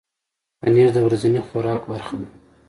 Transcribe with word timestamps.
پنېر 0.59 0.89
د 0.93 0.97
ورځني 1.07 1.41
خوراک 1.47 1.81
برخه 1.91 2.15
ده. 2.21 2.27